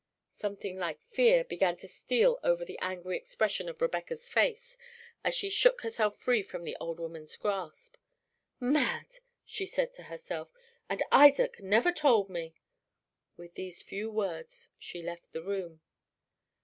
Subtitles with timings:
[0.31, 4.75] Something like fear began to steal over the angry expression of Rebecca's face
[5.23, 7.97] as she shook herself free from the old woman's grasp.
[8.59, 10.49] "Mad!" she said to herself;
[10.89, 12.55] "and Isaac never told me."
[13.37, 15.81] With these few words she left the room.